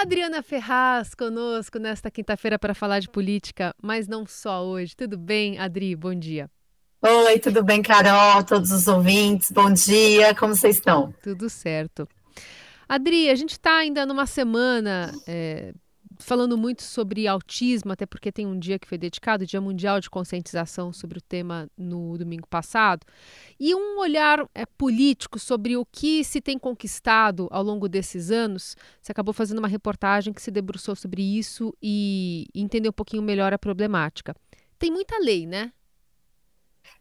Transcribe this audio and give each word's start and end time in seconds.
Adriana 0.00 0.42
Ferraz 0.42 1.14
conosco 1.14 1.78
nesta 1.78 2.10
quinta-feira 2.10 2.58
para 2.58 2.74
falar 2.74 3.00
de 3.00 3.08
política, 3.08 3.74
mas 3.82 4.06
não 4.06 4.26
só 4.26 4.62
hoje. 4.62 4.94
Tudo 4.94 5.16
bem, 5.16 5.58
Adri? 5.58 5.96
Bom 5.96 6.14
dia. 6.14 6.50
Oi, 7.00 7.38
tudo 7.38 7.64
bem, 7.64 7.80
Carol? 7.82 8.44
Todos 8.44 8.72
os 8.72 8.86
ouvintes, 8.88 9.50
bom 9.50 9.72
dia. 9.72 10.34
Como 10.34 10.54
vocês 10.54 10.76
estão? 10.76 11.14
Tudo 11.22 11.48
certo. 11.48 12.06
Adri, 12.86 13.30
a 13.30 13.34
gente 13.34 13.52
está 13.52 13.78
ainda 13.78 14.04
numa 14.04 14.26
semana 14.26 15.12
é, 15.26 15.72
falando 16.18 16.56
muito 16.56 16.82
sobre 16.82 17.26
autismo, 17.26 17.92
até 17.92 18.06
porque 18.06 18.30
tem 18.30 18.46
um 18.46 18.58
dia 18.58 18.78
que 18.78 18.86
foi 18.86 18.98
dedicado, 18.98 19.46
Dia 19.46 19.60
Mundial 19.60 20.00
de 20.00 20.10
Conscientização 20.10 20.92
sobre 20.92 21.18
o 21.18 21.22
tema 21.22 21.68
no 21.76 22.16
domingo 22.18 22.46
passado, 22.46 23.04
e 23.58 23.74
um 23.74 23.98
olhar 23.98 24.48
é, 24.54 24.66
político 24.66 25.38
sobre 25.38 25.76
o 25.76 25.84
que 25.84 26.22
se 26.22 26.40
tem 26.40 26.58
conquistado 26.58 27.48
ao 27.50 27.62
longo 27.62 27.88
desses 27.88 28.30
anos. 28.30 28.76
Você 29.00 29.12
acabou 29.12 29.32
fazendo 29.32 29.58
uma 29.58 29.68
reportagem 29.68 30.32
que 30.32 30.42
se 30.42 30.50
debruçou 30.50 30.94
sobre 30.94 31.22
isso 31.22 31.74
e 31.82 32.46
entendeu 32.54 32.90
um 32.90 32.92
pouquinho 32.92 33.22
melhor 33.22 33.52
a 33.52 33.58
problemática. 33.58 34.34
Tem 34.78 34.90
muita 34.90 35.18
lei, 35.18 35.46
né? 35.46 35.72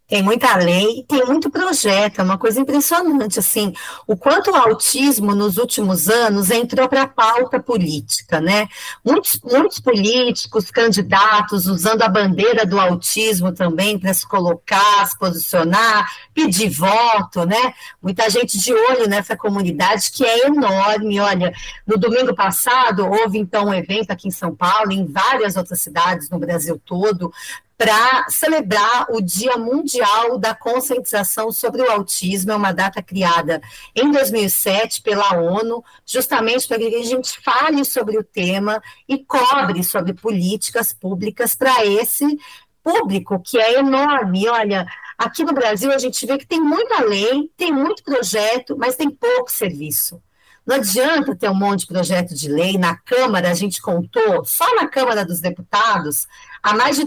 Tem 0.07 0.21
muita 0.21 0.55
lei, 0.57 1.03
tem 1.07 1.25
muito 1.25 1.49
projeto, 1.49 2.19
é 2.19 2.23
uma 2.23 2.37
coisa 2.37 2.59
impressionante, 2.59 3.39
assim, 3.39 3.73
o 4.05 4.15
quanto 4.15 4.51
o 4.51 4.55
autismo 4.55 5.33
nos 5.33 5.57
últimos 5.57 6.07
anos 6.07 6.51
entrou 6.51 6.87
para 6.87 7.03
a 7.03 7.07
pauta 7.07 7.59
política, 7.59 8.39
né? 8.39 8.67
Muitos, 9.03 9.39
muitos 9.43 9.79
políticos, 9.79 10.69
candidatos, 10.69 11.65
usando 11.65 12.03
a 12.03 12.07
bandeira 12.07 12.67
do 12.67 12.79
autismo 12.79 13.51
também 13.51 13.97
para 13.97 14.13
se 14.13 14.27
colocar, 14.27 15.07
se 15.07 15.17
posicionar, 15.17 16.07
pedir 16.35 16.69
voto, 16.69 17.43
né? 17.43 17.73
Muita 17.99 18.29
gente 18.29 18.59
de 18.59 18.71
olho 18.71 19.09
nessa 19.09 19.35
comunidade 19.35 20.11
que 20.11 20.23
é 20.23 20.45
enorme. 20.45 21.19
Olha, 21.19 21.51
no 21.85 21.97
domingo 21.97 22.35
passado 22.35 23.07
houve 23.07 23.39
então 23.39 23.65
um 23.65 23.73
evento 23.73 24.11
aqui 24.11 24.27
em 24.27 24.31
São 24.31 24.55
Paulo, 24.55 24.91
em 24.91 25.05
várias 25.07 25.55
outras 25.55 25.81
cidades 25.81 26.29
no 26.29 26.37
Brasil 26.37 26.79
todo, 26.85 27.33
para 27.77 28.29
celebrar 28.29 29.07
o 29.09 29.21
Dia 29.21 29.57
Mundial 29.57 30.37
da 30.37 30.55
Conscientização 30.55 31.51
sobre 31.51 31.81
o 31.81 31.91
Autismo. 31.91 32.51
É 32.51 32.55
uma 32.55 32.71
data 32.71 33.01
criada 33.01 33.61
em 33.93 34.11
2007 34.11 35.01
pela 35.01 35.37
ONU, 35.37 35.83
justamente 36.05 36.67
para 36.67 36.77
que 36.77 36.95
a 36.95 37.03
gente 37.03 37.39
fale 37.41 37.83
sobre 37.83 38.17
o 38.17 38.23
tema 38.23 38.81
e 39.07 39.17
cobre 39.17 39.83
sobre 39.83 40.13
políticas 40.13 40.93
públicas 40.93 41.55
para 41.55 41.85
esse 41.85 42.39
público 42.83 43.41
que 43.41 43.57
é 43.57 43.79
enorme. 43.79 44.47
Olha, 44.47 44.85
aqui 45.17 45.43
no 45.43 45.53
Brasil 45.53 45.91
a 45.91 45.97
gente 45.97 46.25
vê 46.25 46.37
que 46.37 46.47
tem 46.47 46.61
muita 46.61 47.03
lei, 47.03 47.51
tem 47.57 47.73
muito 47.73 48.03
projeto, 48.03 48.77
mas 48.77 48.95
tem 48.95 49.09
pouco 49.09 49.51
serviço. 49.51 50.21
Não 50.65 50.77
adianta 50.77 51.35
ter 51.35 51.49
um 51.49 51.55
monte 51.55 51.81
de 51.81 51.87
projeto 51.87 52.33
de 52.33 52.49
lei. 52.49 52.75
Na 52.77 52.97
Câmara, 52.97 53.51
a 53.51 53.53
gente 53.53 53.79
contou, 53.79 54.43
só 54.43 54.75
na 54.75 54.87
Câmara 54.87 55.23
dos 55.23 55.39
Deputados, 55.39 56.27
há 56.63 56.73
mais 56.73 56.97
de, 56.97 57.05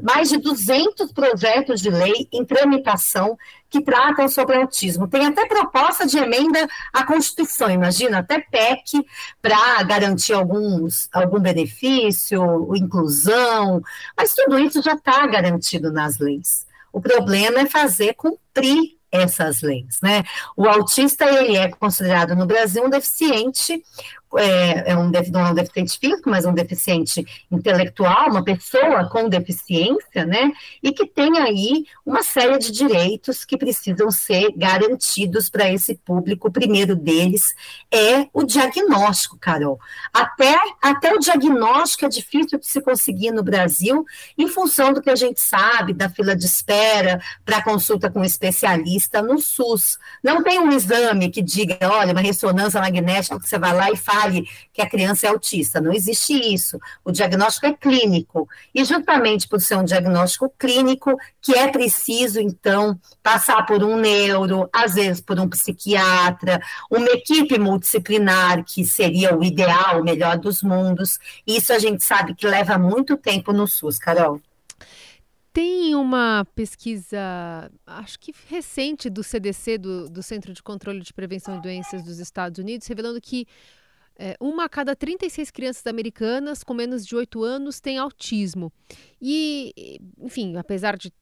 mais 0.00 0.28
de 0.28 0.36
200 0.36 1.10
projetos 1.12 1.80
de 1.80 1.90
lei 1.90 2.28
em 2.32 2.44
tramitação 2.44 3.36
que 3.68 3.82
tratam 3.82 4.28
sobre 4.28 4.56
autismo. 4.56 5.08
Tem 5.08 5.26
até 5.26 5.44
proposta 5.46 6.06
de 6.06 6.18
emenda 6.18 6.68
à 6.92 7.04
Constituição, 7.04 7.68
imagina, 7.68 8.18
até 8.18 8.38
PEC 8.38 9.04
para 9.42 9.82
garantir 9.82 10.32
alguns, 10.32 11.08
algum 11.12 11.40
benefício, 11.40 12.72
inclusão, 12.76 13.82
mas 14.16 14.34
tudo 14.34 14.56
isso 14.58 14.80
já 14.82 14.94
está 14.94 15.26
garantido 15.26 15.92
nas 15.92 16.18
leis. 16.18 16.64
O 16.92 17.00
problema 17.00 17.60
é 17.60 17.66
fazer 17.66 18.14
cumprir 18.14 18.99
essas 19.10 19.60
leis, 19.62 19.98
né? 20.02 20.22
O 20.56 20.66
autista 20.66 21.24
ele 21.24 21.56
é 21.56 21.68
considerado 21.68 22.34
no 22.34 22.46
Brasil 22.46 22.84
um 22.84 22.90
deficiente 22.90 23.82
é, 24.38 24.92
é 24.92 24.96
um, 24.96 25.10
não 25.32 25.46
é 25.46 25.50
um 25.50 25.54
deficiente 25.54 25.98
físico, 25.98 26.30
mas 26.30 26.44
um 26.44 26.52
deficiente 26.52 27.24
intelectual, 27.50 28.30
uma 28.30 28.44
pessoa 28.44 29.08
com 29.08 29.28
deficiência, 29.28 30.24
né? 30.24 30.52
E 30.82 30.92
que 30.92 31.06
tem 31.06 31.38
aí 31.38 31.84
uma 32.06 32.22
série 32.22 32.58
de 32.58 32.70
direitos 32.70 33.44
que 33.44 33.56
precisam 33.56 34.10
ser 34.10 34.52
garantidos 34.56 35.48
para 35.48 35.70
esse 35.70 35.96
público. 35.96 36.48
O 36.48 36.52
primeiro 36.52 36.94
deles 36.94 37.54
é 37.90 38.28
o 38.32 38.44
diagnóstico, 38.44 39.38
Carol. 39.38 39.80
Até, 40.12 40.56
até 40.80 41.12
o 41.12 41.18
diagnóstico 41.18 42.06
é 42.06 42.08
difícil 42.08 42.58
de 42.58 42.66
se 42.66 42.80
conseguir 42.80 43.32
no 43.32 43.42
Brasil, 43.42 44.04
em 44.38 44.46
função 44.46 44.92
do 44.92 45.02
que 45.02 45.10
a 45.10 45.16
gente 45.16 45.40
sabe 45.40 45.92
da 45.92 46.08
fila 46.08 46.36
de 46.36 46.46
espera 46.46 47.20
para 47.44 47.62
consulta 47.62 48.10
com 48.10 48.20
um 48.20 48.24
especialista 48.24 49.22
no 49.22 49.38
SUS. 49.38 49.98
Não 50.22 50.42
tem 50.42 50.58
um 50.58 50.70
exame 50.70 51.30
que 51.30 51.42
diga, 51.42 51.78
olha, 51.82 52.12
uma 52.12 52.20
ressonância 52.20 52.80
magnética 52.80 53.38
que 53.38 53.48
você 53.48 53.58
vai 53.58 53.74
lá 53.74 53.90
e 53.90 53.96
faz 53.96 54.19
fale 54.20 54.48
que 54.72 54.82
a 54.82 54.88
criança 54.88 55.26
é 55.26 55.30
autista. 55.30 55.80
Não 55.80 55.92
existe 55.92 56.32
isso. 56.32 56.78
O 57.04 57.10
diagnóstico 57.10 57.66
é 57.66 57.72
clínico. 57.72 58.48
E 58.74 58.84
justamente 58.84 59.48
por 59.48 59.60
ser 59.60 59.76
um 59.76 59.84
diagnóstico 59.84 60.52
clínico, 60.58 61.16
que 61.40 61.54
é 61.54 61.68
preciso, 61.68 62.40
então, 62.40 62.98
passar 63.22 63.64
por 63.66 63.82
um 63.82 63.96
neuro, 63.96 64.68
às 64.72 64.94
vezes 64.94 65.20
por 65.20 65.38
um 65.38 65.48
psiquiatra, 65.48 66.60
uma 66.90 67.08
equipe 67.08 67.58
multidisciplinar, 67.58 68.64
que 68.64 68.84
seria 68.84 69.36
o 69.36 69.42
ideal, 69.42 70.00
o 70.00 70.04
melhor 70.04 70.38
dos 70.38 70.62
mundos. 70.62 71.18
Isso 71.46 71.72
a 71.72 71.78
gente 71.78 72.04
sabe 72.04 72.34
que 72.34 72.46
leva 72.46 72.78
muito 72.78 73.16
tempo 73.16 73.52
no 73.52 73.66
SUS, 73.66 73.98
Carol. 73.98 74.40
Tem 75.52 75.96
uma 75.96 76.46
pesquisa, 76.54 77.18
acho 77.84 78.20
que 78.20 78.32
recente, 78.48 79.10
do 79.10 79.20
CDC, 79.20 79.78
do, 79.78 80.08
do 80.08 80.22
Centro 80.22 80.52
de 80.52 80.62
Controle 80.62 81.00
de 81.00 81.12
Prevenção 81.12 81.56
de 81.56 81.62
Doenças 81.62 82.04
dos 82.04 82.20
Estados 82.20 82.60
Unidos, 82.60 82.86
revelando 82.86 83.20
que 83.20 83.48
é, 84.18 84.36
uma 84.40 84.64
a 84.64 84.68
cada 84.68 84.94
36 84.94 85.50
crianças 85.50 85.86
americanas 85.86 86.62
com 86.62 86.74
menos 86.74 87.06
de 87.06 87.16
8 87.16 87.42
anos 87.42 87.80
tem 87.80 87.98
autismo. 87.98 88.72
E, 89.20 89.98
enfim, 90.18 90.56
apesar 90.56 90.96
de 90.96 91.12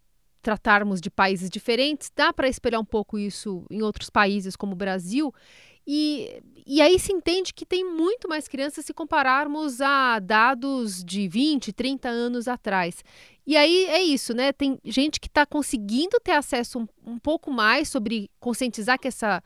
tratarmos 0.42 1.00
de 1.00 1.10
países 1.10 1.50
diferentes, 1.50 2.10
dá 2.14 2.32
para 2.32 2.48
espelhar 2.48 2.80
um 2.80 2.84
pouco 2.84 3.18
isso 3.18 3.64
em 3.70 3.82
outros 3.82 4.10
países 4.10 4.56
como 4.56 4.72
o 4.72 4.76
Brasil. 4.76 5.32
E, 5.90 6.42
e 6.66 6.82
aí 6.82 6.98
se 6.98 7.12
entende 7.12 7.54
que 7.54 7.64
tem 7.64 7.82
muito 7.82 8.28
mais 8.28 8.46
crianças 8.46 8.84
se 8.84 8.92
compararmos 8.92 9.80
a 9.80 10.18
dados 10.18 11.02
de 11.02 11.26
20, 11.26 11.72
30 11.72 12.08
anos 12.10 12.46
atrás. 12.46 13.02
E 13.46 13.56
aí 13.56 13.86
é 13.86 14.02
isso, 14.02 14.34
né? 14.34 14.52
Tem 14.52 14.78
gente 14.84 15.18
que 15.18 15.28
está 15.28 15.46
conseguindo 15.46 16.20
ter 16.20 16.32
acesso 16.32 16.80
um, 16.80 17.12
um 17.12 17.18
pouco 17.18 17.50
mais 17.50 17.88
sobre 17.88 18.30
conscientizar 18.38 18.98
que 18.98 19.08
essa 19.08 19.42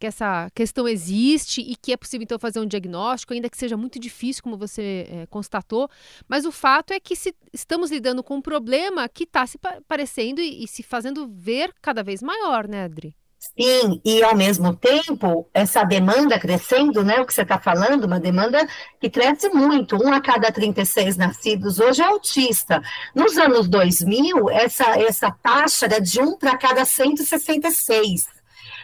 que 0.00 0.06
essa 0.06 0.50
questão 0.54 0.88
existe 0.88 1.60
e 1.60 1.76
que 1.76 1.92
é 1.92 1.96
possível 1.96 2.24
então 2.24 2.38
fazer 2.38 2.58
um 2.58 2.66
diagnóstico, 2.66 3.34
ainda 3.34 3.50
que 3.50 3.56
seja 3.56 3.76
muito 3.76 4.00
difícil, 4.00 4.42
como 4.42 4.56
você 4.56 5.06
é, 5.08 5.26
constatou. 5.26 5.88
Mas 6.26 6.46
o 6.46 6.50
fato 6.50 6.92
é 6.92 6.98
que 6.98 7.14
se 7.14 7.34
estamos 7.52 7.90
lidando 7.90 8.24
com 8.24 8.36
um 8.36 8.42
problema 8.42 9.08
que 9.08 9.24
está 9.24 9.46
se 9.46 9.58
parecendo 9.86 10.40
e, 10.40 10.64
e, 10.64 10.66
se 10.66 10.82
fazendo 10.82 11.28
ver 11.28 11.72
cada 11.82 12.02
vez 12.02 12.22
maior, 12.22 12.66
né, 12.66 12.84
Adri? 12.84 13.14
Sim, 13.38 14.00
e 14.04 14.22
ao 14.22 14.36
mesmo 14.36 14.76
tempo, 14.76 15.48
essa 15.54 15.82
demanda 15.82 16.38
crescendo, 16.38 17.02
né? 17.02 17.20
O 17.20 17.26
que 17.26 17.32
você 17.32 17.40
está 17.40 17.58
falando, 17.58 18.04
uma 18.04 18.20
demanda 18.20 18.66
que 19.00 19.08
cresce 19.08 19.48
muito. 19.48 19.96
Um 19.96 20.12
a 20.12 20.20
cada 20.20 20.52
36 20.52 21.16
nascidos 21.16 21.80
hoje 21.80 22.02
é 22.02 22.04
autista. 22.04 22.82
Nos 23.14 23.38
anos 23.38 23.66
2000, 23.66 24.50
essa, 24.50 24.98
essa 25.00 25.30
taxa 25.42 25.86
era 25.86 26.00
de 26.00 26.20
um 26.20 26.36
para 26.36 26.56
cada 26.58 26.84
166. 26.84 28.39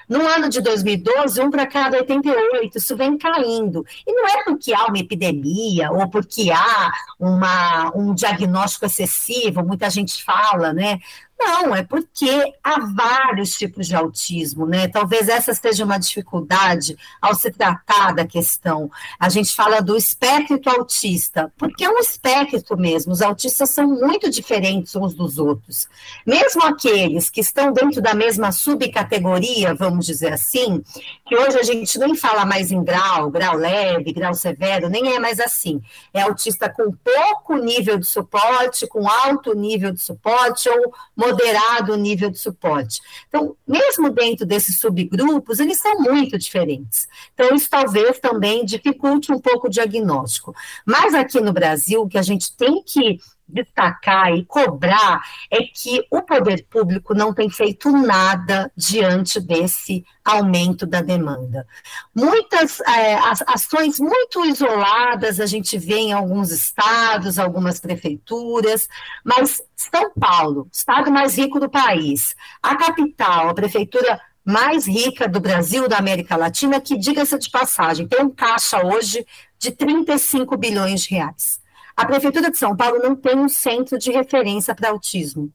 No 0.08 0.26
ano 0.26 0.48
de 0.48 0.60
2012, 0.60 1.40
um 1.40 1.50
para 1.50 1.66
cada 1.66 1.98
88, 1.98 2.78
isso 2.78 2.96
vem 2.96 3.18
caindo. 3.18 3.84
E 4.06 4.12
não 4.12 4.26
é 4.28 4.44
porque 4.44 4.72
há 4.72 4.86
uma 4.86 4.98
epidemia 4.98 5.90
ou 5.90 6.08
porque 6.08 6.50
há 6.50 6.92
uma, 7.18 7.92
um 7.96 8.14
diagnóstico 8.14 8.86
excessivo, 8.86 9.64
muita 9.64 9.90
gente 9.90 10.22
fala, 10.22 10.72
né? 10.72 10.98
Não, 11.38 11.74
é 11.74 11.82
porque 11.82 12.54
há 12.64 12.80
vários 12.80 13.56
tipos 13.56 13.86
de 13.86 13.94
autismo, 13.94 14.66
né? 14.66 14.88
Talvez 14.88 15.28
essa 15.28 15.52
seja 15.52 15.84
uma 15.84 15.98
dificuldade 15.98 16.96
ao 17.20 17.34
se 17.34 17.50
tratar 17.50 18.14
da 18.14 18.26
questão. 18.26 18.90
A 19.20 19.28
gente 19.28 19.54
fala 19.54 19.82
do 19.82 19.96
espectro 19.96 20.60
autista, 20.70 21.52
porque 21.58 21.84
é 21.84 21.90
um 21.90 21.98
espectro 21.98 22.76
mesmo. 22.78 23.12
Os 23.12 23.20
autistas 23.20 23.70
são 23.70 23.86
muito 23.86 24.30
diferentes 24.30 24.96
uns 24.96 25.14
dos 25.14 25.38
outros. 25.38 25.88
Mesmo 26.26 26.62
aqueles 26.62 27.28
que 27.28 27.40
estão 27.40 27.70
dentro 27.70 28.00
da 28.00 28.14
mesma 28.14 28.50
subcategoria, 28.50 29.74
vamos 29.74 30.06
dizer 30.06 30.32
assim, 30.32 30.82
que 31.26 31.36
hoje 31.36 31.58
a 31.58 31.62
gente 31.62 31.98
nem 31.98 32.14
fala 32.14 32.46
mais 32.46 32.72
em 32.72 32.82
grau, 32.82 33.30
grau 33.30 33.56
leve, 33.56 34.12
grau 34.12 34.32
severo, 34.32 34.88
nem 34.88 35.14
é 35.14 35.18
mais 35.18 35.38
assim. 35.38 35.82
É 36.14 36.22
autista 36.22 36.68
com 36.70 36.92
pouco 36.92 37.56
nível 37.56 37.98
de 37.98 38.06
suporte, 38.06 38.86
com 38.86 39.06
alto 39.06 39.54
nível 39.54 39.92
de 39.92 40.00
suporte 40.00 40.68
ou 40.70 40.94
moderado 41.26 41.96
nível 41.96 42.30
de 42.30 42.38
suporte. 42.38 43.00
Então, 43.28 43.56
mesmo 43.66 44.10
dentro 44.10 44.46
desses 44.46 44.78
subgrupos, 44.78 45.58
eles 45.58 45.78
são 45.78 46.00
muito 46.00 46.38
diferentes. 46.38 47.08
Então, 47.34 47.54
isso 47.54 47.68
talvez 47.68 48.18
também 48.18 48.64
dificulte 48.64 49.32
um 49.32 49.38
pouco 49.38 49.66
o 49.66 49.70
diagnóstico. 49.70 50.54
Mas 50.84 51.14
aqui 51.14 51.40
no 51.40 51.52
Brasil, 51.52 52.02
o 52.02 52.08
que 52.08 52.18
a 52.18 52.22
gente 52.22 52.54
tem 52.56 52.82
que 52.82 53.18
destacar 53.48 54.32
e 54.34 54.44
cobrar 54.44 55.22
é 55.50 55.62
que 55.62 56.04
o 56.10 56.22
poder 56.22 56.66
público 56.68 57.14
não 57.14 57.32
tem 57.32 57.48
feito 57.48 57.90
nada 57.90 58.70
diante 58.76 59.40
desse 59.40 60.04
aumento 60.24 60.84
da 60.84 61.00
demanda. 61.00 61.66
Muitas 62.14 62.80
é, 62.80 63.14
ações 63.46 64.00
muito 64.00 64.44
isoladas 64.44 65.38
a 65.38 65.46
gente 65.46 65.78
vê 65.78 65.96
em 65.96 66.12
alguns 66.12 66.50
estados, 66.50 67.38
algumas 67.38 67.78
prefeituras, 67.78 68.88
mas 69.24 69.62
São 69.76 70.10
Paulo, 70.18 70.68
estado 70.72 71.10
mais 71.10 71.36
rico 71.38 71.60
do 71.60 71.70
país, 71.70 72.34
a 72.62 72.74
capital, 72.76 73.50
a 73.50 73.54
prefeitura 73.54 74.20
mais 74.44 74.86
rica 74.86 75.28
do 75.28 75.40
Brasil, 75.40 75.88
da 75.88 75.98
América 75.98 76.36
Latina, 76.36 76.80
que, 76.80 76.96
diga-se 76.96 77.36
de 77.36 77.50
passagem, 77.50 78.06
tem 78.06 78.22
um 78.22 78.30
caixa 78.30 78.84
hoje 78.86 79.26
de 79.58 79.72
35 79.72 80.56
bilhões 80.56 81.02
de 81.02 81.16
reais. 81.16 81.60
A 81.96 82.04
Prefeitura 82.04 82.50
de 82.50 82.58
São 82.58 82.76
Paulo 82.76 82.98
não 82.98 83.16
tem 83.16 83.38
um 83.38 83.48
centro 83.48 83.98
de 83.98 84.10
referência 84.12 84.74
para 84.74 84.90
autismo. 84.90 85.50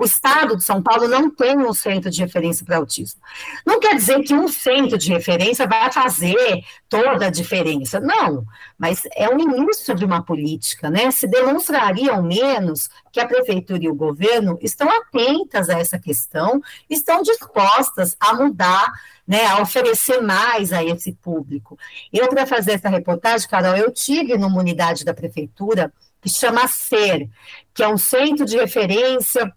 O 0.00 0.04
Estado 0.06 0.56
de 0.56 0.64
São 0.64 0.82
Paulo 0.82 1.06
não 1.06 1.28
tem 1.28 1.58
um 1.58 1.74
centro 1.74 2.10
de 2.10 2.22
referência 2.22 2.64
para 2.64 2.78
autismo. 2.78 3.20
Não 3.66 3.78
quer 3.78 3.94
dizer 3.94 4.22
que 4.22 4.32
um 4.32 4.48
centro 4.48 4.96
de 4.96 5.12
referência 5.12 5.66
vai 5.66 5.92
fazer 5.92 6.64
toda 6.88 7.26
a 7.26 7.30
diferença. 7.30 8.00
Não, 8.00 8.46
mas 8.78 9.02
é 9.14 9.28
o 9.28 9.38
início 9.38 9.94
de 9.94 10.02
uma 10.02 10.24
política, 10.24 10.88
né? 10.88 11.10
Se 11.10 11.26
demonstraria 11.26 12.12
ao 12.12 12.22
menos 12.22 12.88
que 13.12 13.20
a 13.20 13.26
prefeitura 13.26 13.84
e 13.84 13.90
o 13.90 13.94
governo 13.94 14.58
estão 14.62 14.88
atentas 14.88 15.68
a 15.68 15.78
essa 15.78 15.98
questão, 15.98 16.62
estão 16.88 17.20
dispostas 17.20 18.16
a 18.18 18.32
mudar, 18.32 18.90
né, 19.28 19.44
a 19.48 19.60
oferecer 19.60 20.22
mais 20.22 20.72
a 20.72 20.82
esse 20.82 21.12
público. 21.12 21.78
Eu, 22.10 22.26
para 22.30 22.46
fazer 22.46 22.72
essa 22.72 22.88
reportagem, 22.88 23.46
Carol, 23.46 23.76
eu 23.76 23.92
tive 23.92 24.38
numa 24.38 24.60
unidade 24.60 25.04
da 25.04 25.12
prefeitura 25.12 25.92
que 26.22 26.30
chama 26.30 26.66
SER, 26.66 27.28
que 27.74 27.82
é 27.82 27.88
um 27.88 27.98
centro 27.98 28.46
de 28.46 28.56
referência 28.56 29.54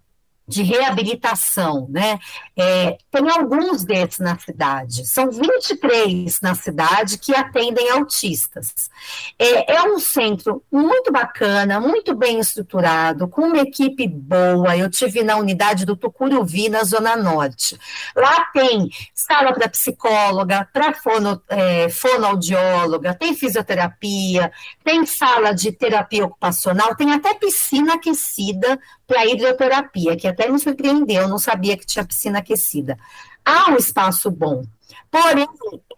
de 0.48 0.62
reabilitação, 0.62 1.88
né? 1.90 2.20
É, 2.56 2.98
tem 3.10 3.30
alguns 3.30 3.84
desses 3.86 4.20
na 4.20 4.38
cidade, 4.38 5.08
são 5.08 5.32
23 5.32 6.42
na 6.42 6.54
cidade 6.54 7.18
que 7.18 7.34
atendem 7.34 7.90
autistas. 7.92 8.90
É, 9.40 9.76
é, 9.76 9.84
um 9.84 10.00
centro 10.00 10.62
muito 10.72 11.12
bacana, 11.12 11.80
muito 11.80 12.14
bem 12.14 12.40
estruturado, 12.40 13.28
com 13.28 13.44
uma 13.44 13.60
equipe 13.60 14.08
boa. 14.08 14.76
Eu 14.76 14.90
tive 14.90 15.24
na 15.24 15.38
unidade 15.38 15.86
do 15.86 15.96
Tucuruvi, 15.96 16.68
na 16.68 16.84
Zona 16.84 17.16
Norte. 17.16 17.80
Lá 18.16 18.46
tem 18.54 18.90
sala 19.14 19.54
para 19.54 19.70
psicóloga, 19.70 20.68
para 20.74 20.94
fono, 20.94 21.42
é, 21.48 21.90
fonoaudióloga, 21.90 23.14
tem 23.14 23.34
fisioterapia, 23.34 24.52
tem 24.84 25.06
sala 25.06 25.54
de 25.54 25.72
terapia 25.72 26.26
ocupacional, 26.26 26.96
tem 26.96 27.14
até 27.14 27.34
piscina 27.34 27.94
aquecida 27.94 28.80
para 29.14 29.28
hidroterapia, 29.28 30.18
que 30.18 30.28
até 30.28 30.50
me 30.50 30.58
surpreendeu, 30.58 31.28
não 31.28 31.38
sabia 31.38 31.78
que 31.78 31.86
tinha 31.86 32.04
piscina 32.04 32.40
aquecida. 32.40 32.98
Há 33.46 33.70
um 33.70 33.76
espaço 33.76 34.32
bom. 34.32 34.64
Porém, 35.12 35.48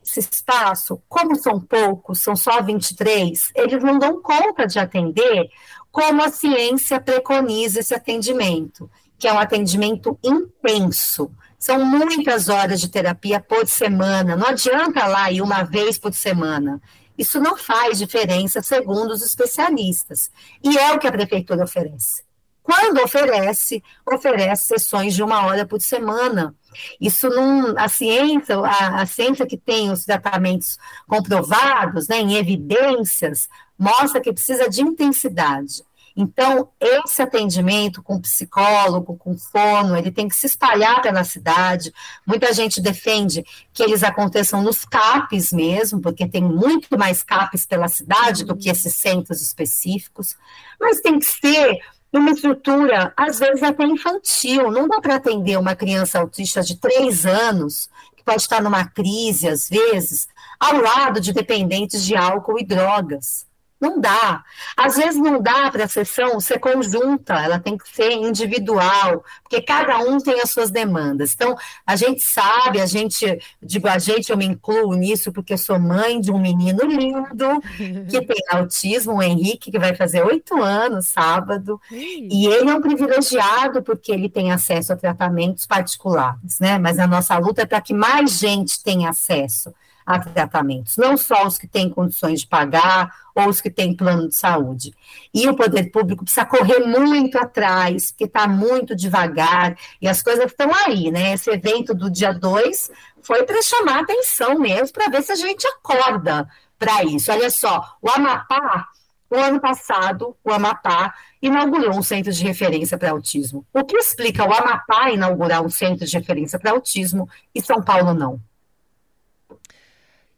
esse 0.06 0.20
espaço, 0.20 1.02
como 1.08 1.34
são 1.38 1.62
poucos, 1.62 2.20
são 2.20 2.36
só 2.36 2.62
23, 2.62 3.52
eles 3.56 3.82
não 3.82 3.98
dão 3.98 4.22
conta 4.22 4.68
de 4.68 4.78
atender 4.78 5.48
como 5.90 6.22
a 6.22 6.30
ciência 6.30 7.00
preconiza 7.00 7.80
esse 7.80 7.96
atendimento, 7.96 8.92
que 9.18 9.30
é 9.30 9.32
um 9.32 9.40
atendimento 9.40 10.20
intenso. 10.22 11.32
São 11.58 11.86
muitas 11.86 12.50
horas 12.50 12.82
de 12.82 12.90
terapia 12.90 13.40
por 13.40 13.66
semana. 13.66 14.36
Não 14.36 14.48
adianta 14.48 15.08
lá 15.08 15.32
ir 15.32 15.42
uma 15.42 15.64
vez 15.64 15.98
por 15.98 16.14
semana. 16.14 16.82
Isso 17.18 17.40
não 17.40 17.56
faz 17.56 17.98
diferença, 17.98 18.62
segundo 18.62 19.12
os 19.12 19.22
especialistas. 19.22 20.30
E 20.62 20.78
é 20.78 20.92
o 20.92 21.00
que 21.00 21.08
a 21.08 21.12
prefeitura 21.14 21.64
oferece. 21.64 22.25
Quando 22.66 23.04
oferece, 23.04 23.84
oferece 24.12 24.66
sessões 24.66 25.14
de 25.14 25.22
uma 25.22 25.46
hora 25.46 25.68
por 25.68 25.80
semana. 25.80 26.56
Isso 27.00 27.30
não, 27.30 27.78
a 27.78 27.88
ciência, 27.88 28.58
a, 28.58 29.04
a 29.04 29.06
ciência 29.06 29.46
que 29.46 29.56
tem 29.56 29.92
os 29.92 30.04
tratamentos 30.04 30.80
comprovados, 31.08 32.08
né, 32.08 32.18
em 32.18 32.36
evidências, 32.36 33.48
mostra 33.78 34.20
que 34.20 34.34
precisa 34.34 34.68
de 34.68 34.82
intensidade. 34.82 35.84
Então, 36.18 36.70
esse 36.80 37.22
atendimento 37.22 38.02
com 38.02 38.20
psicólogo, 38.20 39.16
com 39.16 39.38
fono, 39.38 39.96
ele 39.96 40.10
tem 40.10 40.28
que 40.28 40.36
se 40.36 40.48
espalhar 40.48 41.04
pela 41.04 41.24
cidade. 41.24 41.94
Muita 42.26 42.52
gente 42.52 42.82
defende 42.82 43.46
que 43.74 43.84
eles 43.84 44.02
aconteçam 44.02 44.64
nos 44.64 44.86
CAPs 44.86 45.52
mesmo, 45.52 46.02
porque 46.02 46.26
tem 46.28 46.42
muito 46.42 46.98
mais 46.98 47.22
CAPs 47.22 47.66
pela 47.66 47.90
cidade 47.90 48.44
do 48.44 48.56
que 48.56 48.70
esses 48.70 48.96
centros 48.96 49.42
específicos. 49.42 50.36
Mas 50.80 51.02
tem 51.02 51.20
que 51.20 51.26
ser 51.26 51.80
uma 52.20 52.32
estrutura, 52.32 53.14
às 53.16 53.40
vezes 53.40 53.64
até 53.64 53.84
infantil. 53.86 54.72
Não 54.72 54.88
dá 54.88 55.00
para 55.02 55.16
atender 55.16 55.58
uma 55.58 55.76
criança 55.76 56.20
autista 56.20 56.62
de 56.62 56.76
três 56.78 57.26
anos, 57.26 57.90
que 58.16 58.24
pode 58.24 58.42
estar 58.42 58.62
numa 58.62 58.86
crise, 58.86 59.48
às 59.48 59.70
vezes, 59.70 60.28
ao 60.60 60.82
lado 60.82 61.20
de 61.20 61.34
dependentes 61.34 62.04
de 62.06 62.16
álcool 62.16 62.60
e 62.60 62.66
drogas. 62.66 63.46
Não 63.80 64.00
dá. 64.00 64.44
Às 64.78 64.96
vezes 64.96 65.20
não 65.22 65.42
dá 65.42 65.70
para 65.70 65.84
a 65.84 65.88
sessão 65.88 66.40
ser 66.40 66.60
conjunta, 66.60 67.34
ela 67.34 67.60
tem 67.60 67.78
que 67.78 67.88
ser 67.90 68.12
individual, 68.12 69.24
porque 69.44 69.62
cada 69.62 70.00
um 70.00 70.18
tem 70.18 70.40
as 70.40 70.50
suas 70.52 70.72
demandas. 70.72 71.34
Então, 71.34 71.56
a 71.86 71.96
gente 71.96 72.22
sabe, 72.22 72.80
a 72.80 72.86
gente, 72.86 73.38
digo 73.62 73.88
a 73.88 74.00
gente, 74.00 74.32
eu 74.32 74.38
me 74.38 74.46
incluo 74.46 74.94
nisso, 74.94 75.32
porque 75.32 75.58
sou 75.58 75.78
mãe 75.78 76.22
de 76.22 76.32
um 76.32 76.40
menino 76.40 76.86
lindo 76.86 77.62
que 78.10 78.22
tem 78.22 78.42
autismo, 78.50 79.16
o 79.16 79.22
Henrique, 79.22 79.72
que 79.72 79.80
vai 79.80 79.94
fazer 79.94 80.24
oito 80.24 80.62
anos 80.62 81.08
sábado, 81.08 81.80
e 81.92 82.48
ele 82.48 82.70
é 82.70 82.76
um 82.76 82.82
privilegiado 82.82 83.84
porque 83.84 84.12
ele 84.12 84.30
tem 84.30 84.52
acesso 84.52 84.94
a 84.94 84.96
tratamentos 84.96 85.66
particulares, 85.66 86.60
né? 86.60 86.80
Mas 86.80 86.98
a 86.98 87.08
nossa 87.08 87.38
luta 87.38 87.64
é 87.64 87.66
para 87.66 87.82
que 87.82 87.94
mais 87.94 88.32
gente 88.32 88.82
tenha 88.82 89.10
acesso 89.10 89.74
a 90.06 90.20
tratamentos, 90.20 90.98
não 90.98 91.18
só 91.18 91.48
os 91.48 91.58
que 91.58 91.68
têm 91.68 91.90
condições 91.90 92.42
de 92.42 92.48
pagar 92.48 93.12
ou 93.34 93.50
os 93.50 93.60
que 93.60 93.72
têm 93.72 93.96
plano 93.96 94.30
de 94.30 94.36
saúde. 94.36 94.94
E 95.34 95.48
o 95.50 95.56
poder 95.56 95.90
público 95.90 96.24
precisa 96.24 96.46
correr 96.46 96.80
muito 96.80 97.38
atrás, 97.38 98.12
porque 98.12 98.26
está 98.26 98.48
muito 98.48 98.96
devagar, 98.96 99.76
e 100.00 100.08
as 100.08 100.22
coisas 100.22 100.46
estão 100.46 100.70
aí, 100.86 101.10
né? 101.10 101.34
Esse 101.34 101.50
evento 101.50 101.94
do 101.94 102.10
dia 102.10 102.32
2 102.32 102.92
foi 103.22 103.44
para 103.44 103.62
chamar 103.62 104.02
atenção 104.02 104.60
mesmo, 104.60 104.94
para 104.94 105.10
ver 105.10 105.24
se 105.24 105.32
a 105.32 105.36
gente 105.36 105.66
acorda 105.68 106.48
para 106.78 107.04
isso. 107.04 107.32
Olha 107.32 107.50
só, 107.50 107.98
o 108.00 108.10
Amapá, 108.10 108.88
o 109.30 109.36
ano 109.36 109.60
passado, 109.60 110.38
o 110.44 110.52
Amapá 110.52 111.14
inaugurou 111.42 111.98
um 111.98 112.04
centro 112.04 112.32
de 112.32 112.44
referência 112.44 112.98
para 112.98 113.12
autismo. 113.12 113.66
O 113.74 113.84
que 113.84 113.98
explica 113.98 114.48
o 114.48 114.54
Amapá 114.54 115.10
inaugurar 115.10 115.64
um 115.64 115.70
centro 115.70 116.06
de 116.06 116.16
referência 116.16 116.60
para 116.60 116.72
autismo 116.72 117.28
e 117.54 117.62
São 117.62 117.82
Paulo 117.82 118.14
não? 118.14 118.40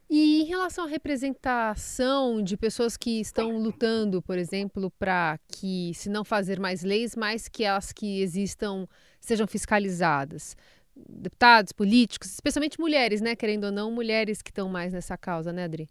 E 0.09 0.41
em 0.41 0.45
relação 0.45 0.85
à 0.85 0.87
representação 0.87 2.41
de 2.41 2.55
pessoas 2.55 2.95
que 2.95 3.19
estão 3.19 3.57
lutando, 3.57 4.21
por 4.21 4.37
exemplo, 4.37 4.89
para 4.91 5.37
que, 5.49 5.91
se 5.95 6.09
não 6.09 6.23
fazer 6.23 6.59
mais 6.59 6.81
leis, 6.81 7.13
mais 7.15 7.49
que 7.49 7.65
as 7.65 7.91
que 7.91 8.21
existam 8.21 8.87
sejam 9.19 9.45
fiscalizadas. 9.45 10.55
Deputados, 10.95 11.73
políticos, 11.73 12.31
especialmente 12.31 12.79
mulheres, 12.79 13.19
né? 13.19 13.35
Querendo 13.35 13.65
ou 13.65 13.71
não, 13.71 13.91
mulheres 13.91 14.41
que 14.41 14.49
estão 14.49 14.69
mais 14.69 14.93
nessa 14.93 15.17
causa, 15.17 15.51
né, 15.51 15.65
Adri? 15.65 15.89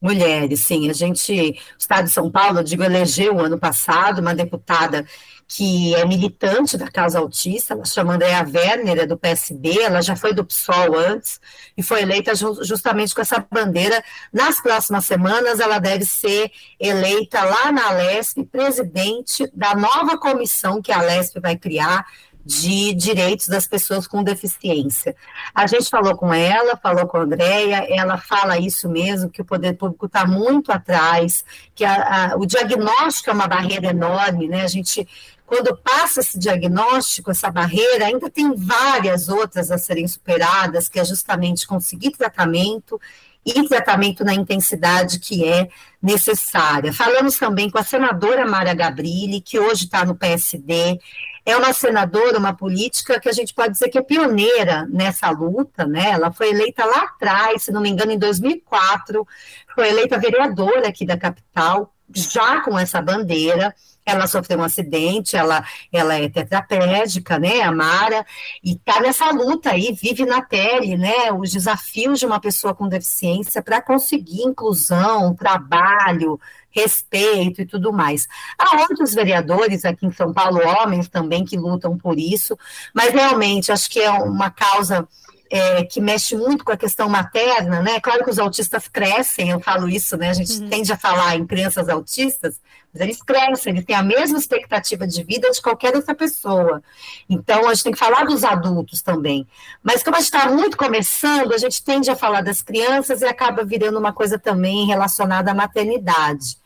Mulheres, 0.00 0.64
sim. 0.64 0.88
A 0.88 0.94
gente, 0.94 1.32
o 1.32 1.78
Estado 1.78 2.04
de 2.04 2.10
São 2.10 2.30
Paulo, 2.30 2.60
eu 2.60 2.64
digo, 2.64 2.82
elegeu 2.82 3.38
ano 3.38 3.58
passado 3.58 4.20
uma 4.20 4.34
deputada 4.34 5.04
que 5.52 5.94
é 5.96 6.06
militante 6.06 6.78
da 6.78 6.88
causa 6.88 7.18
autista, 7.18 7.74
ela 7.74 7.84
chama 7.84 8.14
Andréa 8.14 8.46
Werner, 8.46 9.00
é 9.00 9.06
do 9.06 9.18
PSB, 9.18 9.80
ela 9.80 10.00
já 10.00 10.14
foi 10.14 10.32
do 10.32 10.44
PSOL 10.44 10.96
antes, 10.96 11.40
e 11.76 11.82
foi 11.82 12.02
eleita 12.02 12.32
justamente 12.36 13.12
com 13.12 13.20
essa 13.20 13.44
bandeira. 13.50 14.02
Nas 14.32 14.60
próximas 14.60 15.04
semanas, 15.06 15.58
ela 15.58 15.80
deve 15.80 16.04
ser 16.04 16.52
eleita 16.78 17.42
lá 17.42 17.72
na 17.72 17.88
Alesp, 17.88 18.44
presidente 18.44 19.50
da 19.52 19.74
nova 19.74 20.16
comissão 20.16 20.80
que 20.80 20.92
a 20.92 20.98
Alesp 21.00 21.40
vai 21.40 21.56
criar, 21.56 22.06
de 22.44 22.94
direitos 22.94 23.48
das 23.48 23.66
pessoas 23.66 24.06
com 24.06 24.22
deficiência. 24.22 25.14
A 25.54 25.66
gente 25.66 25.90
falou 25.90 26.16
com 26.16 26.32
ela, 26.32 26.76
falou 26.76 27.06
com 27.06 27.18
a 27.18 27.22
Andrea, 27.22 27.86
ela 27.88 28.16
fala 28.16 28.58
isso 28.58 28.88
mesmo, 28.88 29.30
que 29.30 29.42
o 29.42 29.44
poder 29.44 29.74
público 29.74 30.06
está 30.06 30.26
muito 30.26 30.72
atrás, 30.72 31.44
que 31.74 31.84
a, 31.84 32.32
a, 32.32 32.36
o 32.36 32.46
diagnóstico 32.46 33.30
é 33.30 33.32
uma 33.32 33.46
barreira 33.46 33.88
enorme, 33.88 34.48
né? 34.48 34.62
A 34.62 34.68
gente 34.68 35.06
quando 35.50 35.76
passa 35.76 36.20
esse 36.20 36.38
diagnóstico, 36.38 37.32
essa 37.32 37.50
barreira, 37.50 38.06
ainda 38.06 38.30
tem 38.30 38.54
várias 38.54 39.28
outras 39.28 39.72
a 39.72 39.78
serem 39.78 40.06
superadas, 40.06 40.88
que 40.88 41.00
é 41.00 41.04
justamente 41.04 41.66
conseguir 41.66 42.12
tratamento 42.12 43.00
e 43.44 43.66
tratamento 43.66 44.24
na 44.24 44.32
intensidade 44.32 45.18
que 45.18 45.44
é 45.44 45.68
necessária. 46.00 46.92
Falamos 46.92 47.36
também 47.36 47.68
com 47.68 47.78
a 47.78 47.82
senadora 47.82 48.46
Mara 48.46 48.72
Gabrilli, 48.74 49.40
que 49.40 49.58
hoje 49.58 49.86
está 49.86 50.04
no 50.04 50.14
PSD, 50.14 51.00
é 51.50 51.56
uma 51.56 51.72
senadora, 51.72 52.38
uma 52.38 52.54
política 52.54 53.18
que 53.18 53.28
a 53.28 53.32
gente 53.32 53.52
pode 53.52 53.72
dizer 53.72 53.88
que 53.88 53.98
é 53.98 54.02
pioneira 54.02 54.86
nessa 54.90 55.30
luta, 55.30 55.86
né? 55.86 56.10
Ela 56.10 56.32
foi 56.32 56.50
eleita 56.50 56.84
lá 56.84 57.02
atrás, 57.02 57.64
se 57.64 57.72
não 57.72 57.80
me 57.80 57.90
engano, 57.90 58.12
em 58.12 58.18
2004, 58.18 59.26
foi 59.74 59.88
eleita 59.88 60.18
vereadora 60.18 60.88
aqui 60.88 61.04
da 61.04 61.18
capital, 61.18 61.94
já 62.14 62.60
com 62.60 62.78
essa 62.78 63.00
bandeira. 63.00 63.74
Ela 64.04 64.26
sofreu 64.26 64.58
um 64.58 64.64
acidente, 64.64 65.36
ela, 65.36 65.64
ela 65.92 66.14
é 66.14 66.28
tetraplégica, 66.28 67.38
né, 67.38 67.60
a 67.60 67.70
Mara, 67.70 68.26
e 68.64 68.74
tá 68.74 68.98
nessa 69.00 69.30
luta 69.30 69.70
aí, 69.70 69.92
vive 69.92 70.24
na 70.24 70.42
pele, 70.42 70.96
né, 70.96 71.30
os 71.32 71.52
desafios 71.52 72.18
de 72.18 72.26
uma 72.26 72.40
pessoa 72.40 72.74
com 72.74 72.88
deficiência 72.88 73.62
para 73.62 73.80
conseguir 73.80 74.42
inclusão, 74.42 75.34
trabalho, 75.34 76.40
respeito 76.70 77.60
e 77.60 77.66
tudo 77.66 77.92
mais. 77.92 78.26
Há 78.58 78.80
outros 78.80 79.12
vereadores 79.12 79.84
aqui 79.84 80.06
em 80.06 80.12
São 80.12 80.32
Paulo, 80.32 80.60
homens 80.66 81.08
também, 81.08 81.44
que 81.44 81.58
lutam 81.58 81.96
por 81.98 82.18
isso, 82.18 82.58
mas 82.94 83.12
realmente 83.12 83.70
acho 83.70 83.90
que 83.90 84.00
é 84.00 84.10
uma 84.10 84.50
causa 84.50 85.06
é, 85.50 85.84
que 85.84 86.00
mexe 86.00 86.36
muito 86.36 86.64
com 86.64 86.70
a 86.70 86.76
questão 86.76 87.08
materna, 87.08 87.82
né? 87.82 87.98
Claro 87.98 88.22
que 88.22 88.30
os 88.30 88.38
autistas 88.38 88.86
crescem, 88.86 89.50
eu 89.50 89.58
falo 89.60 89.88
isso, 89.88 90.16
né? 90.16 90.30
A 90.30 90.32
gente 90.32 90.52
uhum. 90.52 90.68
tende 90.68 90.92
a 90.92 90.96
falar 90.96 91.36
em 91.36 91.44
crianças 91.44 91.88
autistas, 91.88 92.60
mas 92.92 93.02
eles 93.02 93.20
crescem, 93.20 93.72
eles 93.72 93.84
têm 93.84 93.96
a 93.96 94.02
mesma 94.02 94.38
expectativa 94.38 95.08
de 95.08 95.24
vida 95.24 95.50
de 95.50 95.60
qualquer 95.60 95.96
outra 95.96 96.14
pessoa. 96.14 96.80
Então, 97.28 97.68
a 97.68 97.74
gente 97.74 97.82
tem 97.82 97.92
que 97.92 97.98
falar 97.98 98.24
dos 98.24 98.44
adultos 98.44 99.02
também. 99.02 99.44
Mas 99.82 100.04
como 100.04 100.16
a 100.16 100.20
gente 100.20 100.32
está 100.32 100.48
muito 100.48 100.76
começando, 100.76 101.52
a 101.52 101.58
gente 101.58 101.82
tende 101.82 102.08
a 102.10 102.16
falar 102.16 102.42
das 102.42 102.62
crianças 102.62 103.20
e 103.20 103.26
acaba 103.26 103.64
virando 103.64 103.98
uma 103.98 104.12
coisa 104.12 104.38
também 104.38 104.86
relacionada 104.86 105.50
à 105.50 105.54
maternidade. 105.54 106.60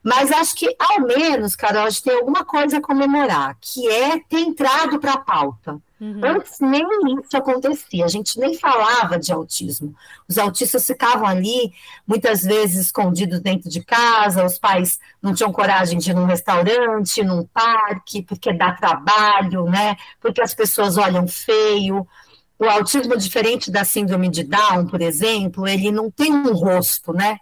Mas 0.00 0.30
acho 0.30 0.54
que, 0.54 0.76
ao 0.78 1.00
menos, 1.00 1.56
Carol, 1.56 1.84
a 1.84 1.90
gente 1.90 2.04
tem 2.04 2.14
alguma 2.14 2.44
coisa 2.44 2.78
a 2.78 2.80
comemorar, 2.80 3.56
que 3.60 3.88
é 3.88 4.20
ter 4.20 4.40
entrado 4.40 5.00
para 5.00 5.14
a 5.14 5.18
pauta. 5.18 5.80
Uhum. 6.00 6.20
Antes 6.24 6.60
nem 6.60 6.86
isso 7.20 7.36
acontecia, 7.36 8.04
a 8.04 8.08
gente 8.08 8.38
nem 8.38 8.56
falava 8.56 9.18
de 9.18 9.32
autismo. 9.32 9.94
Os 10.28 10.38
autistas 10.38 10.86
ficavam 10.86 11.26
ali, 11.26 11.72
muitas 12.06 12.42
vezes 12.42 12.86
escondidos 12.86 13.40
dentro 13.40 13.68
de 13.68 13.82
casa, 13.82 14.44
os 14.44 14.58
pais 14.58 15.00
não 15.20 15.34
tinham 15.34 15.52
coragem 15.52 15.98
de 15.98 16.10
ir 16.10 16.14
num 16.14 16.24
restaurante, 16.24 17.24
num 17.24 17.44
parque, 17.44 18.22
porque 18.22 18.52
dá 18.52 18.72
trabalho, 18.72 19.64
né? 19.64 19.96
Porque 20.20 20.40
as 20.40 20.54
pessoas 20.54 20.96
olham 20.96 21.26
feio. 21.26 22.06
O 22.58 22.64
autismo, 22.64 23.16
diferente 23.16 23.70
da 23.70 23.84
síndrome 23.84 24.28
de 24.28 24.44
Down, 24.44 24.86
por 24.86 25.00
exemplo, 25.00 25.66
ele 25.66 25.90
não 25.90 26.10
tem 26.10 26.32
um 26.32 26.52
rosto, 26.52 27.12
né? 27.12 27.38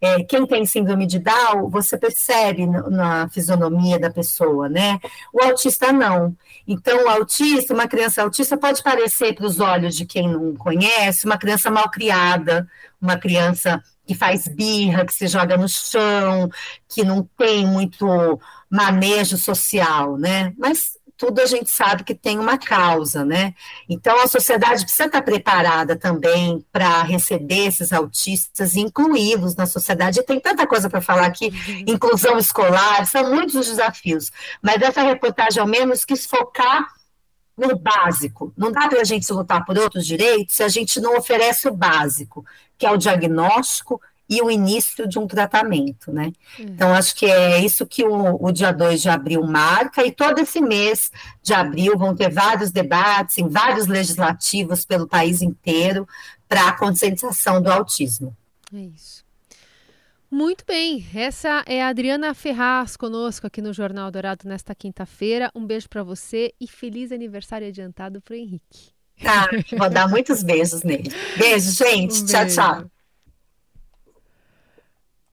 É, 0.00 0.22
quem 0.22 0.46
tem 0.46 0.64
síndrome 0.64 1.06
de 1.06 1.18
Down, 1.18 1.68
você 1.68 1.98
percebe 1.98 2.66
na 2.66 3.28
fisionomia 3.28 3.98
da 3.98 4.10
pessoa, 4.10 4.68
né? 4.68 4.98
O 5.32 5.42
autista 5.42 5.92
não. 5.92 6.36
Então, 6.66 7.04
o 7.04 7.08
autista, 7.08 7.74
uma 7.74 7.88
criança 7.88 8.22
autista 8.22 8.56
pode 8.56 8.82
parecer 8.82 9.34
para 9.34 9.46
os 9.46 9.58
olhos 9.58 9.96
de 9.96 10.04
quem 10.06 10.28
não 10.28 10.54
conhece 10.54 11.24
uma 11.24 11.38
criança 11.38 11.70
mal 11.70 11.90
criada, 11.90 12.68
uma 13.00 13.16
criança 13.16 13.82
que 14.06 14.14
faz 14.14 14.48
birra, 14.48 15.04
que 15.04 15.12
se 15.12 15.26
joga 15.26 15.56
no 15.56 15.68
chão, 15.68 16.48
que 16.88 17.04
não 17.04 17.28
tem 17.36 17.66
muito 17.66 18.40
manejo 18.70 19.36
social, 19.36 20.16
né? 20.16 20.52
Mas 20.56 20.97
tudo 21.18 21.40
a 21.40 21.46
gente 21.46 21.68
sabe 21.68 22.04
que 22.04 22.14
tem 22.14 22.38
uma 22.38 22.56
causa, 22.56 23.24
né? 23.24 23.52
Então 23.88 24.22
a 24.22 24.28
sociedade 24.28 24.84
precisa 24.84 25.06
estar 25.06 25.20
preparada 25.20 25.96
também 25.96 26.64
para 26.70 27.02
receber 27.02 27.66
esses 27.66 27.92
autistas 27.92 28.76
e 28.76 28.80
incluí-los 28.80 29.56
na 29.56 29.66
sociedade. 29.66 30.20
E 30.20 30.22
tem 30.22 30.38
tanta 30.38 30.64
coisa 30.64 30.88
para 30.88 31.00
falar 31.00 31.26
aqui, 31.26 31.46
uhum. 31.46 31.84
inclusão 31.88 32.38
escolar, 32.38 33.04
são 33.04 33.34
muitos 33.34 33.56
os 33.56 33.66
desafios. 33.66 34.30
Mas 34.62 34.80
essa 34.80 35.02
reportagem, 35.02 35.60
ao 35.60 35.66
menos, 35.66 36.04
quis 36.04 36.24
focar 36.24 36.86
no 37.56 37.76
básico. 37.76 38.52
Não 38.56 38.70
dá 38.70 38.88
para 38.88 39.00
a 39.00 39.04
gente 39.04 39.30
lutar 39.32 39.64
por 39.64 39.76
outros 39.76 40.06
direitos 40.06 40.54
se 40.54 40.62
a 40.62 40.68
gente 40.68 41.00
não 41.00 41.16
oferece 41.16 41.66
o 41.66 41.74
básico, 41.74 42.46
que 42.78 42.86
é 42.86 42.90
o 42.92 42.96
diagnóstico 42.96 44.00
e 44.28 44.42
o 44.42 44.50
início 44.50 45.08
de 45.08 45.18
um 45.18 45.26
tratamento, 45.26 46.12
né? 46.12 46.32
Uhum. 46.58 46.66
Então, 46.66 46.94
acho 46.94 47.14
que 47.14 47.26
é 47.26 47.64
isso 47.64 47.86
que 47.86 48.04
o, 48.04 48.44
o 48.44 48.52
dia 48.52 48.72
2 48.72 49.00
de 49.00 49.08
abril 49.08 49.42
marca, 49.44 50.04
e 50.04 50.12
todo 50.12 50.38
esse 50.38 50.60
mês 50.60 51.10
de 51.42 51.54
abril 51.54 51.96
vão 51.96 52.14
ter 52.14 52.30
vários 52.30 52.70
debates 52.70 53.38
em 53.38 53.48
vários 53.48 53.86
legislativos 53.86 54.84
pelo 54.84 55.08
país 55.08 55.40
inteiro 55.40 56.06
para 56.46 56.68
a 56.68 56.72
conscientização 56.72 57.62
do 57.62 57.70
autismo. 57.70 58.36
É 58.72 58.80
isso. 58.80 59.26
Muito 60.30 60.62
bem, 60.66 61.06
essa 61.14 61.64
é 61.66 61.82
a 61.82 61.88
Adriana 61.88 62.34
Ferraz 62.34 62.98
conosco 62.98 63.46
aqui 63.46 63.62
no 63.62 63.72
Jornal 63.72 64.10
Dourado 64.10 64.46
nesta 64.46 64.74
quinta-feira. 64.74 65.50
Um 65.54 65.66
beijo 65.66 65.88
para 65.88 66.02
você 66.02 66.52
e 66.60 66.68
feliz 66.68 67.12
aniversário 67.12 67.66
adiantado 67.66 68.20
para 68.20 68.34
o 68.34 68.36
Henrique. 68.36 68.92
Tá, 69.22 69.48
vou 69.76 69.88
dar 69.88 70.06
muitos 70.06 70.42
beijos 70.42 70.82
nele. 70.82 71.10
Beijo, 71.38 71.72
gente. 71.72 72.20
Um 72.22 72.26
tchau, 72.26 72.40
beijo. 72.44 72.56
tchau. 72.56 72.90